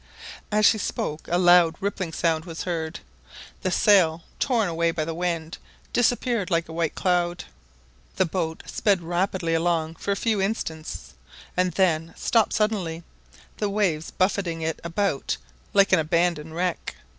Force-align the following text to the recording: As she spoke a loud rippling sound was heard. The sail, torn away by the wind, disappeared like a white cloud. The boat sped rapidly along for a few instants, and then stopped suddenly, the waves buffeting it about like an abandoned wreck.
As 0.51 0.65
she 0.65 0.79
spoke 0.79 1.27
a 1.27 1.37
loud 1.37 1.75
rippling 1.79 2.11
sound 2.11 2.45
was 2.45 2.63
heard. 2.63 3.01
The 3.61 3.69
sail, 3.69 4.23
torn 4.39 4.67
away 4.67 4.89
by 4.89 5.05
the 5.05 5.13
wind, 5.13 5.59
disappeared 5.93 6.49
like 6.49 6.67
a 6.67 6.73
white 6.73 6.95
cloud. 6.95 7.43
The 8.15 8.25
boat 8.25 8.63
sped 8.65 9.03
rapidly 9.03 9.53
along 9.53 9.97
for 9.97 10.09
a 10.11 10.15
few 10.15 10.41
instants, 10.41 11.13
and 11.55 11.73
then 11.73 12.15
stopped 12.17 12.53
suddenly, 12.53 13.03
the 13.57 13.69
waves 13.69 14.09
buffeting 14.09 14.63
it 14.63 14.79
about 14.83 15.37
like 15.71 15.93
an 15.93 15.99
abandoned 15.99 16.55
wreck. 16.55 16.95